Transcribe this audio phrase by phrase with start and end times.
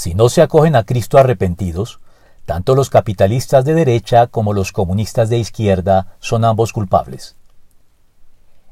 [0.00, 2.00] Si no se acogen a Cristo arrepentidos,
[2.46, 7.36] tanto los capitalistas de derecha como los comunistas de izquierda son ambos culpables.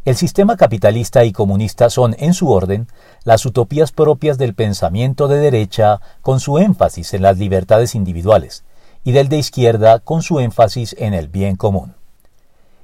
[0.06, 2.88] El sistema capitalista y comunista son, en su orden,
[3.24, 8.64] las utopías propias del pensamiento de derecha con su énfasis en las libertades individuales,
[9.04, 11.94] y del de izquierda con su énfasis en el bien común.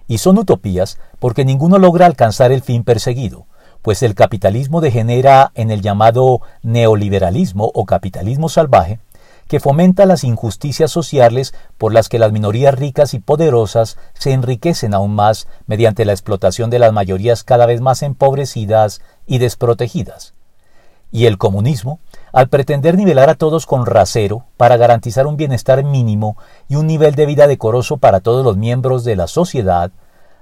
[0.07, 3.47] Y son utopías porque ninguno logra alcanzar el fin perseguido,
[3.85, 8.99] pues el capitalismo degenera en el llamado neoliberalismo o capitalismo salvaje,
[9.47, 14.95] que fomenta las injusticias sociales por las que las minorías ricas y poderosas se enriquecen
[14.95, 20.33] aún más mediante la explotación de las mayorías cada vez más empobrecidas y desprotegidas.
[21.13, 21.99] Y el comunismo,
[22.33, 26.39] al pretender nivelar a todos con rasero para garantizar un bienestar mínimo
[26.71, 29.93] y un nivel de vida decoroso para todos los miembros de la sociedad,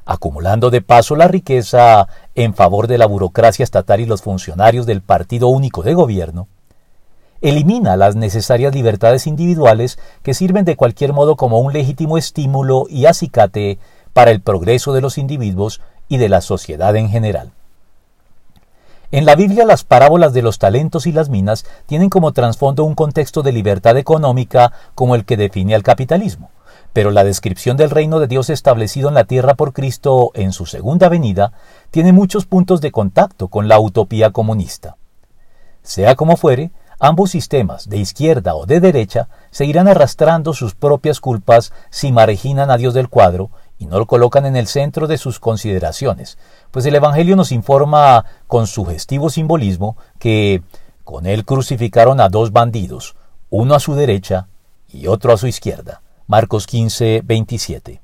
[0.04, 5.02] acumulando de paso la riqueza en favor de la burocracia estatal y los funcionarios del
[5.02, 6.48] partido único de gobierno,
[7.40, 13.06] elimina las necesarias libertades individuales que sirven de cualquier modo como un legítimo estímulo y
[13.06, 13.78] acicate
[14.12, 17.52] para el progreso de los individuos y de la sociedad en general.
[19.10, 22.94] En la Biblia las parábolas de los talentos y las minas tienen como trasfondo un
[22.94, 26.50] contexto de libertad económica como el que define al capitalismo
[26.92, 30.66] pero la descripción del reino de Dios establecido en la tierra por Cristo en su
[30.66, 31.52] segunda venida
[31.90, 34.96] tiene muchos puntos de contacto con la utopía comunista.
[35.82, 41.72] Sea como fuere, ambos sistemas, de izquierda o de derecha, seguirán arrastrando sus propias culpas
[41.90, 45.40] si marginan a Dios del cuadro y no lo colocan en el centro de sus
[45.40, 46.38] consideraciones,
[46.70, 50.62] pues el Evangelio nos informa con sugestivo simbolismo que
[51.02, 53.16] con él crucificaron a dos bandidos,
[53.50, 54.46] uno a su derecha
[54.88, 56.00] y otro a su izquierda.
[56.26, 58.00] Marcos 15, 27.